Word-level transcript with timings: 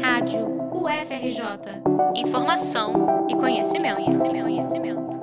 Rádio 0.00 0.46
UFRJ. 0.72 1.82
Informação 2.14 3.26
e 3.28 3.34
conhecimento, 3.34 3.96
conhecimento, 3.96 4.42
conhecimento. 4.44 5.20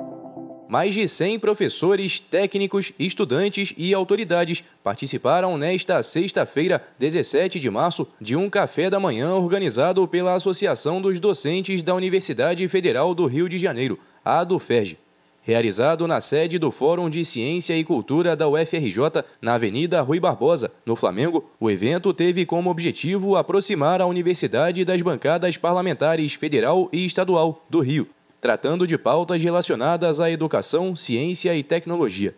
Mais 0.67 0.93
de 0.93 1.08
100 1.08 1.39
professores, 1.39 2.20
técnicos, 2.20 2.92
estudantes 3.00 3.74
e 3.77 3.93
autoridades 3.93 4.61
participaram 4.83 5.58
nesta 5.58 6.03
sexta-feira, 6.03 6.85
17 7.00 7.58
de 7.58 7.69
março, 7.69 8.05
de 8.20 8.36
um 8.36 8.50
café 8.50 8.89
da 8.89 9.00
manhã 9.00 9.34
organizado 9.34 10.05
pela 10.05 10.34
Associação 10.34 11.02
dos 11.02 11.21
Docentes 11.21 11.82
da 11.82 11.96
Universidade 11.96 12.68
Federal 12.68 13.16
do 13.16 13.26
Rio 13.28 13.48
de 13.48 13.57
Janeiro, 13.57 13.98
a 14.23 14.39
ADUFERJ. 14.39 14.98
Realizado 15.41 16.07
na 16.07 16.19
sede 16.19 16.59
do 16.59 16.69
Fórum 16.69 17.09
de 17.09 17.23
Ciência 17.23 17.75
e 17.75 17.83
Cultura 17.83 18.35
da 18.35 18.47
UFRJ, 18.47 19.23
na 19.41 19.55
Avenida 19.55 20.01
Rui 20.01 20.19
Barbosa, 20.19 20.71
no 20.85 20.95
Flamengo, 20.95 21.49
o 21.59 21.71
evento 21.71 22.13
teve 22.13 22.45
como 22.45 22.69
objetivo 22.69 23.35
aproximar 23.35 24.02
a 24.02 24.05
universidade 24.05 24.83
das 24.83 25.02
bancadas 25.02 25.57
parlamentares 25.57 26.33
federal 26.33 26.89
e 26.91 27.05
estadual 27.05 27.66
do 27.70 27.80
Rio, 27.80 28.07
tratando 28.41 28.85
de 28.85 28.97
pautas 28.97 29.41
relacionadas 29.41 30.20
à 30.20 30.30
educação, 30.30 30.95
ciência 30.95 31.55
e 31.55 31.63
tecnologia. 31.63 32.35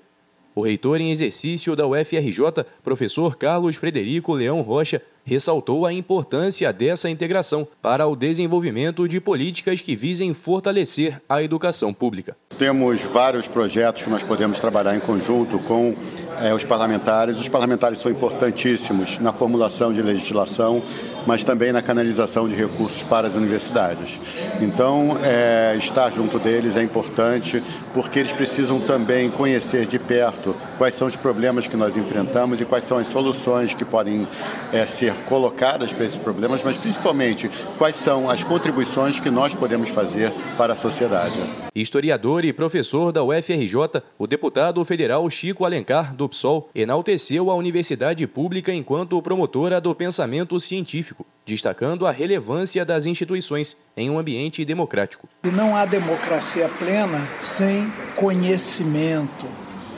O 0.54 0.62
reitor 0.62 1.00
em 1.00 1.12
exercício 1.12 1.76
da 1.76 1.88
UFRJ, 1.88 2.66
professor 2.84 3.38
Carlos 3.38 3.78
Frederico 3.78 4.34
Leão 4.34 4.62
Rocha, 4.62 5.02
ressaltou 5.24 5.86
a 5.86 5.94
importância 5.94 6.74
dessa 6.74 7.10
integração 7.10 7.68
para 7.82 8.08
o 8.08 8.16
desenvolvimento 8.16 9.08
de 9.08 9.20
políticas 9.22 9.80
que 9.80 9.96
visem 9.96 10.34
fortalecer 10.34 11.22
a 11.30 11.42
educação 11.42 11.94
pública. 11.94 12.36
Temos 12.58 13.02
vários 13.02 13.48
projetos 13.48 14.04
que 14.04 14.10
nós 14.10 14.24
podemos 14.24 14.60
trabalhar 14.60 14.96
em 14.96 15.00
conjunto 15.00 15.58
com 15.60 15.96
é, 16.40 16.54
os 16.54 16.64
parlamentares. 16.64 17.38
Os 17.38 17.48
parlamentares 17.48 18.02
são 18.02 18.12
importantíssimos 18.12 19.20
na 19.20 19.32
formulação 19.32 19.94
de 19.94 20.02
legislação, 20.02 20.82
mas 21.26 21.44
também 21.44 21.72
na 21.72 21.82
canalização 21.82 22.48
de 22.48 22.56
recursos 22.56 23.04
para 23.04 23.28
as 23.28 23.36
universidades. 23.36 24.20
Então, 24.62 25.18
é, 25.24 25.76
estar 25.78 26.10
junto 26.12 26.40
deles 26.40 26.76
é 26.76 26.84
importante, 26.84 27.62
porque 27.94 28.20
eles 28.20 28.32
precisam 28.32 28.80
também 28.80 29.30
conhecer 29.30 29.86
de 29.86 30.00
perto 30.00 30.56
quais 30.78 30.96
são 30.96 31.08
os 31.08 31.16
problemas 31.16 31.68
que 31.68 31.78
nós 31.78 31.96
enfrentamos 31.98 32.60
e 32.60 32.66
quais 32.66 32.86
são 32.86 32.98
as 32.98 33.08
soluções 33.08 33.74
que 33.74 33.86
podem 33.86 34.28
é, 34.74 34.86
ser 34.86 35.14
colocadas 35.26 35.94
para 35.94 36.06
esses 36.06 36.20
problemas, 36.20 36.64
mas 36.64 36.78
principalmente 36.78 37.50
quais 37.78 37.96
são 37.96 38.30
as 38.30 38.44
contribuições 38.44 39.20
que 39.20 39.30
nós 39.30 39.54
podemos 39.54 39.90
fazer 39.90 40.32
para 40.58 40.74
a 40.74 40.76
sociedade. 40.76 41.40
Historiador 41.74 42.44
e 42.44 42.52
professor 42.52 43.12
da 43.12 43.24
UFRJ, 43.24 44.04
o 44.20 44.28
deputado 44.28 44.84
federal 44.84 45.30
Chico 45.30 45.64
Alencar, 45.64 46.14
do 46.14 46.28
PSOL, 46.28 46.70
enalteceu 46.76 47.50
a 47.50 47.56
universidade 47.56 48.28
pública 48.28 48.74
enquanto 48.74 49.22
promotora 49.22 49.80
do 49.80 49.96
pensamento 49.96 50.60
científico, 50.60 51.11
destacando 51.46 52.06
a 52.06 52.12
relevância 52.12 52.86
das 52.86 53.06
instituições 53.06 53.76
em 53.96 54.10
um 54.10 54.18
ambiente 54.18 54.64
democrático. 54.64 55.28
E 55.44 55.50
não 55.50 55.76
há 55.76 55.86
democracia 55.86 56.70
plena 56.80 57.28
sem 57.40 57.92
conhecimento, 58.16 59.46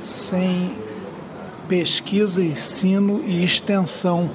sem 0.02 0.75
pesquisa, 1.67 2.41
ensino 2.44 3.23
e 3.25 3.44
extensão, 3.44 4.30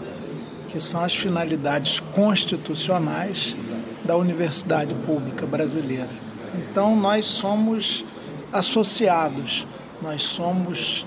que 0.69 0.81
são 0.81 1.03
as 1.03 1.15
finalidades 1.15 2.01
constitucionais 2.01 3.56
da 4.05 4.17
universidade 4.17 4.95
pública 5.06 5.47
brasileira. 5.47 6.09
Então 6.55 6.97
nós 6.97 7.27
somos 7.27 8.05
associados, 8.53 9.67
nós 10.01 10.23
somos 10.23 11.06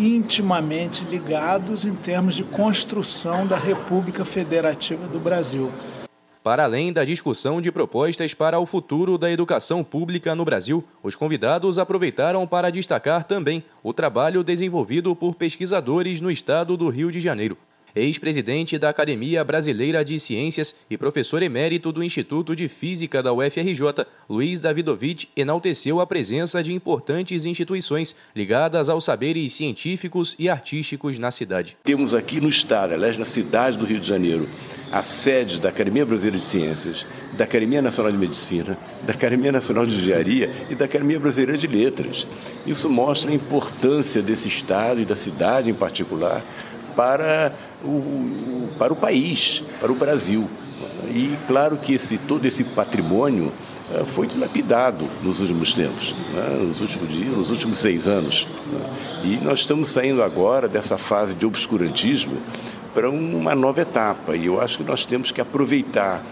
intimamente 0.00 1.04
ligados 1.04 1.84
em 1.84 1.94
termos 1.94 2.34
de 2.34 2.44
construção 2.44 3.46
da 3.46 3.56
República 3.56 4.24
Federativa 4.24 5.06
do 5.06 5.20
Brasil. 5.20 5.70
Para 6.42 6.64
além 6.64 6.90
da 6.90 7.04
discussão 7.04 7.60
de 7.60 7.70
propostas 7.70 8.32
para 8.32 8.58
o 8.58 8.64
futuro 8.64 9.18
da 9.18 9.30
educação 9.30 9.84
pública 9.84 10.34
no 10.34 10.44
Brasil, 10.44 10.82
os 11.02 11.14
convidados 11.14 11.78
aproveitaram 11.78 12.46
para 12.46 12.70
destacar 12.70 13.24
também 13.24 13.62
o 13.82 13.92
trabalho 13.92 14.42
desenvolvido 14.42 15.14
por 15.14 15.34
pesquisadores 15.34 16.20
no 16.20 16.30
estado 16.30 16.78
do 16.78 16.88
Rio 16.88 17.10
de 17.10 17.20
Janeiro 17.20 17.58
ex-presidente 17.94 18.78
da 18.78 18.88
Academia 18.88 19.42
Brasileira 19.44 20.04
de 20.04 20.18
Ciências 20.18 20.74
e 20.88 20.96
professor 20.96 21.42
emérito 21.42 21.92
do 21.92 22.02
Instituto 22.02 22.54
de 22.54 22.68
Física 22.68 23.22
da 23.22 23.32
UFRJ, 23.32 24.06
Luiz 24.28 24.60
Davidovich, 24.60 25.28
enalteceu 25.36 26.00
a 26.00 26.06
presença 26.06 26.62
de 26.62 26.72
importantes 26.72 27.44
instituições 27.46 28.14
ligadas 28.34 28.88
aos 28.88 29.04
saberes 29.04 29.52
científicos 29.52 30.36
e 30.38 30.48
artísticos 30.48 31.18
na 31.18 31.30
cidade. 31.30 31.76
Temos 31.84 32.14
aqui 32.14 32.40
no 32.40 32.48
estado, 32.48 32.94
aliás, 32.94 33.18
na 33.18 33.24
cidade 33.24 33.76
do 33.76 33.84
Rio 33.84 34.00
de 34.00 34.06
Janeiro, 34.06 34.48
a 34.90 35.02
sede 35.02 35.60
da 35.60 35.68
Academia 35.68 36.04
Brasileira 36.04 36.38
de 36.38 36.44
Ciências, 36.44 37.06
da 37.32 37.44
Academia 37.44 37.80
Nacional 37.80 38.10
de 38.10 38.18
Medicina, 38.18 38.76
da 39.02 39.12
Academia 39.12 39.52
Nacional 39.52 39.86
de 39.86 39.96
Engenharia 39.96 40.66
e 40.68 40.74
da 40.74 40.84
Academia 40.84 41.18
Brasileira 41.18 41.56
de 41.56 41.66
Letras. 41.66 42.26
Isso 42.66 42.90
mostra 42.90 43.30
a 43.30 43.34
importância 43.34 44.20
desse 44.20 44.48
estado 44.48 45.00
e 45.00 45.04
da 45.04 45.14
cidade 45.14 45.70
em 45.70 45.74
particular 45.74 46.44
para 46.94 47.52
o, 47.82 48.68
para 48.78 48.92
o 48.92 48.96
país, 48.96 49.62
para 49.80 49.90
o 49.90 49.94
Brasil. 49.94 50.48
E 51.08 51.34
claro 51.46 51.76
que 51.76 51.94
esse, 51.94 52.18
todo 52.18 52.44
esse 52.46 52.64
patrimônio 52.64 53.52
eh, 53.92 54.04
foi 54.04 54.26
dilapidado 54.26 55.06
nos 55.22 55.40
últimos 55.40 55.74
tempos, 55.74 56.14
né? 56.32 56.64
nos 56.66 56.80
últimos 56.80 57.08
dias, 57.08 57.36
nos 57.36 57.50
últimos 57.50 57.78
seis 57.78 58.06
anos. 58.06 58.46
Né? 58.72 58.90
E 59.24 59.44
nós 59.44 59.60
estamos 59.60 59.88
saindo 59.88 60.22
agora 60.22 60.68
dessa 60.68 60.96
fase 60.96 61.34
de 61.34 61.44
obscurantismo 61.44 62.36
para 62.94 63.10
uma 63.10 63.54
nova 63.54 63.80
etapa. 63.80 64.36
E 64.36 64.46
eu 64.46 64.60
acho 64.60 64.78
que 64.78 64.84
nós 64.84 65.04
temos 65.04 65.30
que 65.30 65.40
aproveitar 65.40 66.22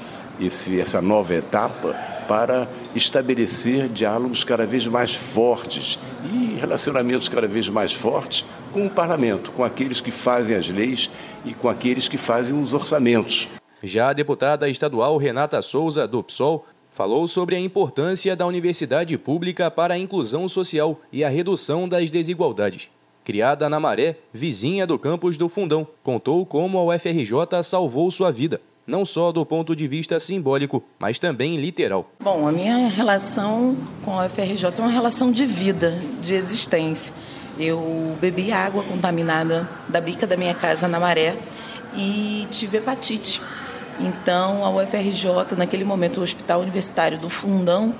esse, 0.41 0.81
essa 0.81 1.01
nova 1.01 1.35
etapa 1.35 1.95
para 2.29 2.69
estabelecer 2.95 3.89
diálogos 3.89 4.45
cada 4.45 4.67
vez 4.67 4.87
mais 4.87 5.15
fortes 5.15 5.99
e 6.33 6.57
relacionamentos 6.61 7.29
cada 7.29 7.49
vez 7.49 7.69
mais 7.69 7.93
fortes 7.93 8.45
com 8.73 8.87
o 8.87 8.91
parlamento, 8.91 9.51
com 9.53 9.65
aqueles 9.65 10.01
que 10.01 10.11
fazem 10.11 10.57
as 10.57 10.69
leis 10.69 11.11
e 11.45 11.55
com 11.55 11.69
aqueles 11.69 12.07
que 12.07 12.19
fazem 12.19 12.61
os 12.61 12.75
orçamentos. 12.75 13.49
Já 13.83 14.11
a 14.11 14.13
deputada 14.13 14.69
estadual 14.69 15.17
Renata 15.17 15.63
Souza, 15.63 16.07
do 16.07 16.23
PSOL, 16.23 16.67
falou 16.91 17.27
sobre 17.27 17.55
a 17.55 17.61
importância 17.61 18.35
da 18.35 18.47
universidade 18.47 19.17
pública 19.17 19.71
para 19.71 19.95
a 19.95 19.99
inclusão 19.99 20.49
social 20.49 21.01
e 21.13 21.25
a 21.25 21.29
redução 21.29 21.89
das 21.89 22.11
desigualdades. 22.11 22.91
Criada 23.25 23.69
na 23.69 23.79
Maré, 23.79 24.17
vizinha 24.33 24.87
do 24.87 24.99
campus 24.99 25.37
do 25.37 25.49
Fundão, 25.49 25.87
contou 26.03 26.45
como 26.45 26.79
a 26.79 26.95
UFRJ 26.95 27.63
salvou 27.63 28.11
sua 28.11 28.33
vida 28.33 28.61
não 28.89 29.05
só 29.05 29.31
do 29.31 29.45
ponto 29.45 29.77
de 29.77 29.87
vista 29.87 30.19
simbólico, 30.19 30.83
mas 30.99 31.19
também 31.19 31.57
literal. 31.57 32.11
Bom, 32.19 32.49
a 32.49 32.51
minha 32.51 32.89
relação 32.89 33.77
com 34.03 34.19
a 34.19 34.25
UFRJ 34.25 34.65
é 34.65 34.81
uma 34.81 34.91
relação 34.91 35.31
de 35.31 35.45
vida, 35.45 36.01
de 36.23 36.35
existência. 36.35 37.13
Eu 37.59 38.17
bebi 38.19 38.51
água 38.51 38.83
contaminada 38.83 39.69
da 39.89 40.01
bica 40.01 40.27
da 40.27 40.37
minha 40.37 40.55
casa 40.55 40.89
na 40.89 40.99
maré 40.99 41.37
e 41.95 42.47
tive 42.51 42.79
hepatite. 42.79 43.43
Então, 44.01 44.65
a 44.65 44.71
UFRJ, 44.71 45.57
naquele 45.57 45.85
momento, 45.85 46.21
o 46.21 46.23
Hospital 46.23 46.63
Universitário 46.63 47.19
do 47.19 47.29
Fundão, 47.29 47.95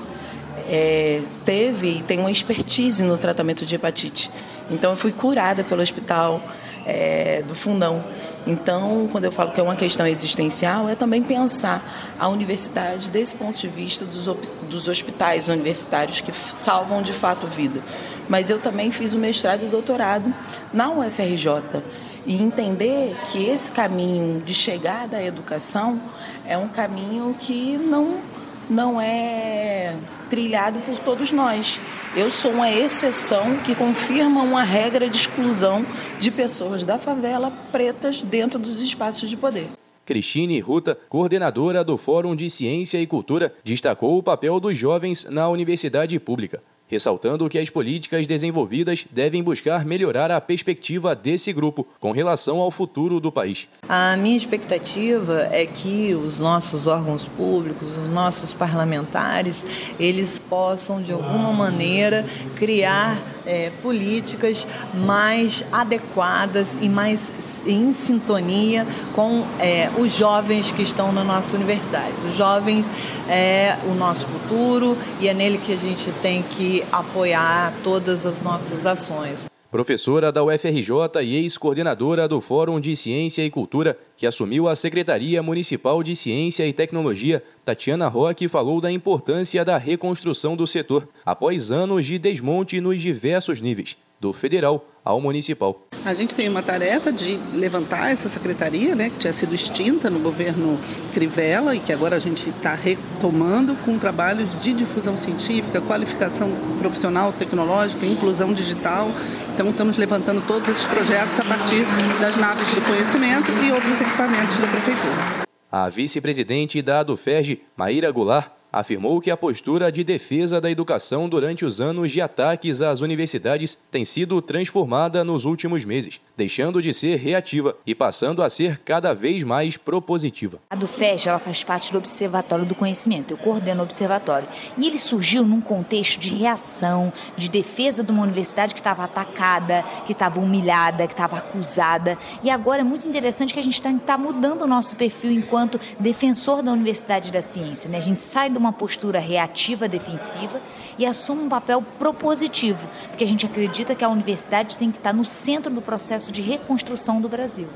é, 0.71 1.23
teve 1.45 1.99
e 1.99 2.03
tem 2.03 2.19
uma 2.19 2.31
expertise 2.31 3.03
no 3.03 3.19
tratamento 3.19 3.67
de 3.67 3.75
hepatite. 3.75 4.31
Então, 4.71 4.93
eu 4.93 4.97
fui 4.97 5.13
curada 5.13 5.65
pelo 5.65 5.83
hospital 5.83 6.41
é, 6.87 7.43
do 7.47 7.55
fundão. 7.55 8.05
Então, 8.47 9.09
quando 9.11 9.25
eu 9.25 9.33
falo 9.33 9.53
que 9.53 9.61
é 9.61 9.63
uma 9.63 9.77
questão 9.77 10.07
existencial, 10.07 10.89
é 10.89 10.95
também 10.95 11.23
pensar 11.23 12.17
a 12.19 12.29
universidade 12.29 13.11
desse 13.11 13.35
ponto 13.35 13.59
de 13.59 13.69
vista 13.69 14.05
dos, 14.05 14.27
dos 14.69 14.89
hospitais 14.89 15.49
universitários 15.49 16.21
que 16.21 16.33
salvam 16.33 17.03
de 17.03 17.13
fato 17.13 17.47
vida. 17.47 17.83
Mas 18.29 18.51
eu 18.51 18.59
também 18.59 18.91
fiz 18.91 19.13
o 19.15 19.19
mestrado 19.19 19.65
e 19.65 19.69
doutorado 19.69 20.33
na 20.73 20.91
UFRJ 20.91 21.83
e 22.27 22.43
entender 22.43 23.17
que 23.31 23.45
esse 23.47 23.71
caminho 23.71 24.41
de 24.41 24.53
chegada 24.53 25.17
à 25.17 25.25
educação 25.25 26.01
é 26.47 26.57
um 26.59 26.69
caminho 26.69 27.35
que 27.39 27.79
não 27.79 28.21
não 28.69 29.01
é 29.01 29.95
trilhado 30.29 30.81
por 30.81 30.99
todos 30.99 31.31
nós. 31.33 31.81
Eu 32.17 32.31
sou 32.31 32.53
uma 32.53 32.71
exceção 32.71 33.57
que 33.59 33.75
confirma 33.75 34.43
uma 34.43 34.63
regra 34.63 35.09
de 35.09 35.17
exclusão 35.17 35.85
de 36.19 36.31
pessoas 36.31 36.85
da 36.85 36.99
favela 36.99 37.53
pretas 37.73 38.21
dentro 38.21 38.59
dos 38.59 38.81
espaços 38.81 39.29
de 39.29 39.37
poder. 39.37 39.69
Cristine 40.07 40.59
Ruta, 40.61 40.99
coordenadora 41.09 41.85
do 41.85 41.99
Fórum 41.99 42.35
de 42.35 42.49
Ciência 42.49 42.99
e 42.99 43.07
Cultura, 43.07 43.53
destacou 43.63 44.17
o 44.17 44.23
papel 44.23 44.59
dos 44.59 44.77
jovens 44.77 45.27
na 45.29 45.49
universidade 45.49 46.19
pública 46.19 46.63
ressaltando 46.89 47.49
que 47.49 47.59
as 47.59 47.71
políticas 47.71 48.27
desenvolvidas 48.27 49.07
devem 49.11 49.43
buscar 49.43 49.85
melhorar 49.85 50.31
a 50.31 50.41
perspectiva 50.41 51.15
desse 51.15 51.53
grupo 51.53 51.87
com 52.01 52.11
relação 52.11 52.59
ao 52.59 52.71
futuro 52.71 53.21
do 53.21 53.31
país. 53.31 53.69
A 53.89 54.17
minha 54.17 54.37
expectativa 54.37 55.49
é 55.53 55.67
que 55.67 56.15
os 56.15 56.39
nossos 56.39 56.87
órgãos 56.87 57.25
públicos, 57.25 57.97
os 57.97 58.09
nossos 58.09 58.53
parlamentares, 58.53 59.65
eles 60.01 60.39
possam 60.39 61.03
de 61.03 61.13
alguma 61.13 61.53
maneira 61.53 62.25
criar 62.57 63.21
é, 63.47 63.71
políticas 63.83 64.67
mais 64.95 65.65
adequadas 65.73 66.77
e 66.81 66.89
mais 66.89 67.21
em 67.67 67.93
sintonia 67.93 68.87
com 69.15 69.45
é, 69.59 69.91
os 69.99 70.13
jovens 70.15 70.71
que 70.71 70.83
estão 70.83 71.13
na 71.13 71.25
nossa 71.25 71.57
universidade. 71.57 72.15
Os 72.27 72.37
jovens 72.37 72.85
é 73.29 73.77
o 73.91 73.95
nosso 73.95 74.25
futuro 74.27 74.97
e 75.21 75.29
é 75.29 75.35
nele 75.35 75.59
que 75.59 75.73
a 75.73 75.77
gente 75.77 76.11
tem 76.23 76.43
que 76.43 76.85
apoiar 76.91 77.73
todas 77.83 78.25
as 78.25 78.41
nossas 78.41 78.87
ações. 78.87 79.45
Professora 79.71 80.33
da 80.33 80.43
UFRJ 80.43 81.23
e 81.23 81.37
ex-coordenadora 81.37 82.27
do 82.27 82.41
Fórum 82.41 82.81
de 82.81 82.97
Ciência 82.97 83.45
e 83.45 83.51
Cultura, 83.51 83.99
que 84.17 84.27
assumiu 84.27 84.67
a 84.67 84.75
Secretaria 84.75 85.43
Municipal 85.43 86.03
de 86.03 86.17
Ciência 86.17 86.67
e 86.67 86.73
Tecnologia, 86.73 87.43
Tatiana 87.67 88.09
Roque 88.09 88.49
falou 88.49 88.81
da 88.81 88.91
importância 88.91 89.63
da 89.67 89.77
reconstrução 89.77 90.57
do 90.57 90.67
setor, 90.67 91.07
após 91.25 91.71
anos 91.71 92.07
de 92.07 92.19
desmonte 92.19 92.81
nos 92.81 93.03
diversos 93.03 93.61
níveis, 93.61 93.95
do 94.21 94.33
federal 94.33 94.85
ao 95.05 95.21
municipal. 95.21 95.87
A 96.05 96.13
gente 96.13 96.35
tem 96.35 96.49
uma 96.49 96.63
tarefa 96.63 97.13
de 97.13 97.39
levantar 97.55 98.11
essa 98.11 98.29
secretaria, 98.29 98.95
né, 98.95 99.09
que 99.11 99.19
tinha 99.19 99.33
sido 99.33 99.55
extinta 99.55 100.11
no 100.11 100.19
governo 100.19 100.79
Crivella 101.15 101.75
e 101.75 101.81
que 101.81 101.93
agora 101.93 102.17
a 102.17 102.19
gente 102.19 102.51
está 102.51 102.75
retomando 102.75 103.75
com 103.85 103.99
trabalhos 103.99 104.59
de 104.61 104.73
difusão 104.73 105.17
científica, 105.17 105.81
qualificação 105.81 106.51
profissional, 106.79 107.33
tecnológica, 107.33 108.05
inclusão 108.07 108.53
digital. 108.53 109.11
Então, 109.55 109.71
estamos 109.71 109.97
levantando 109.97 110.43
todos 110.47 110.69
esses 110.69 110.87
projetos 110.87 111.41
a 111.41 111.45
partir 111.45 111.85
das 112.21 112.37
naves 112.37 112.75
de 112.75 112.81
conhecimento 112.83 113.51
e 113.51 113.73
outros 113.73 114.01
equipamentos 114.01 114.57
da 114.59 114.67
prefeitura. 114.67 115.49
A 115.71 115.89
vice-presidente 115.89 116.81
da 116.81 117.01
ADUFERJ, 117.01 117.63
Maíra 117.77 118.11
Goulart, 118.11 118.58
afirmou 118.73 119.21
que 119.21 119.31
a 119.31 119.37
postura 119.37 119.91
de 119.91 120.05
defesa 120.05 120.61
da 120.61 120.71
educação 120.71 121.29
durante 121.29 121.65
os 121.65 121.81
anos 121.81 122.13
de 122.13 122.21
ataques 122.21 122.83
às 122.83 123.01
universidades 123.01 123.79
tem 123.91 124.05
sido 124.05 124.41
transformada 124.43 125.25
nos 125.25 125.45
últimos 125.45 125.85
meses, 125.85 126.21
deixando 126.37 126.83
de 126.83 126.93
ser 126.93 127.17
reativa 127.17 127.77
e 127.87 127.95
passando 127.95 128.43
a 128.43 128.51
ser 128.51 128.79
cada 128.79 129.15
vez 129.15 129.43
mais 129.43 129.77
propositiva. 129.77 130.59
A 130.71 130.77
do 130.77 130.87
FES 130.87 131.27
ela 131.27 131.39
faz 131.39 131.65
parte 131.65 131.93
do 131.93 131.99
Observatório 131.99 132.67
do 132.67 132.75
Conhecimento, 132.75 133.33
eu 133.33 133.39
coordeno 133.39 133.81
o 133.81 133.85
observatório. 133.85 134.49
E 134.77 134.87
ele 134.87 134.99
surgiu 134.99 135.45
num 135.45 135.61
contexto 135.61 136.21
de 136.21 136.35
reação, 136.35 137.13
de 137.37 137.49
defesa 137.49 138.05
de 138.05 138.13
uma 138.13 138.23
universidade 138.23 138.75
que 138.75 138.81
estava 138.81 139.05
atacada, 139.05 139.85
que 140.07 140.13
estava 140.13 140.41
humilhada, 140.41 141.07
que 141.07 141.15
estava 141.15 141.39
acusada. 141.39 142.19
E 142.43 142.51
agora 142.51 142.83
é 142.83 142.85
muito 142.85 143.09
interessante 143.09 143.55
que 143.55 143.61
a 143.61 143.65
gente 143.65 143.75
está 143.75 143.93
tá 143.95 144.19
mudando 144.19 144.63
o 144.63 144.67
nosso 144.67 144.95
perfil 144.95 145.31
enquanto 145.31 145.81
defensor 145.99 146.63
da 146.63 146.73
universidade 146.73 147.33
da 147.33 147.41
ciência. 147.41 147.89
Né? 147.89 147.99
A 147.99 148.03
gente 148.03 148.23
sai 148.23 148.51
do 148.51 148.59
uma 148.59 148.68
postura 148.73 149.19
reativa 149.19 149.89
defensiva 149.89 150.61
e 150.99 151.07
assume 151.07 151.43
um 151.43 151.49
papel 151.49 151.83
propositivo, 151.99 152.87
porque 153.09 153.25
a 153.25 153.27
gente 153.27 153.47
acredita 153.47 153.95
que 153.95 154.05
a 154.05 154.09
universidade 154.09 154.77
tem 154.77 154.91
que 154.91 154.99
estar 154.99 155.13
no 155.13 155.25
centro 155.25 155.73
do 155.73 155.81
processo 155.81 156.33
de 156.33 156.43
reconstrução 156.43 157.21
do 157.21 157.29
Brasil. 157.29 157.69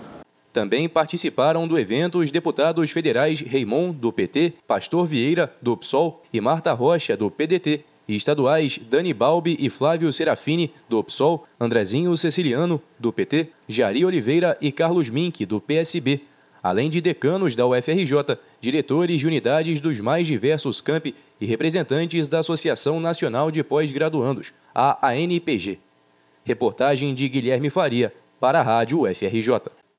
Também 0.52 0.88
participaram 0.88 1.66
do 1.66 1.78
evento 1.78 2.18
os 2.18 2.30
deputados 2.30 2.90
federais 2.90 3.40
Raimon, 3.40 3.90
do 3.90 4.12
PT, 4.12 4.54
Pastor 4.66 5.06
Vieira, 5.06 5.50
do 5.62 5.76
PSOL 5.76 6.22
e 6.32 6.40
Marta 6.40 6.72
Rocha, 6.72 7.16
do 7.16 7.30
PDT, 7.30 7.84
e 8.06 8.16
estaduais 8.16 8.78
Dani 8.78 9.14
Balbi 9.14 9.56
e 9.58 9.70
Flávio 9.70 10.12
Serafini, 10.12 10.72
do 10.88 11.02
PSOL, 11.02 11.46
Andrezinho 11.58 12.14
Ceciliano, 12.16 12.82
do 12.98 13.12
PT, 13.12 13.48
Jari 13.68 14.04
Oliveira 14.04 14.58
e 14.60 14.70
Carlos 14.70 15.08
Mink, 15.08 15.46
do 15.46 15.60
PSB, 15.60 16.20
além 16.62 16.88
de 16.88 17.00
decanos 17.00 17.54
da 17.54 17.66
UFRJ, 17.66 18.38
diretores 18.60 19.20
de 19.20 19.26
unidades 19.26 19.80
dos 19.80 20.00
mais 20.00 20.26
diversos 20.26 20.80
campi 20.80 21.14
e 21.40 21.46
representantes 21.46 22.28
da 22.28 22.38
Associação 22.38 23.00
Nacional 23.00 23.50
de 23.50 23.64
Pós-Graduandos, 23.64 24.52
a 24.74 25.08
ANPG. 25.08 25.80
Reportagem 26.44 27.14
de 27.14 27.28
Guilherme 27.28 27.70
Faria, 27.70 28.12
para 28.38 28.60
a 28.60 28.62
Rádio 28.62 29.02
UFRJ. 29.02 29.81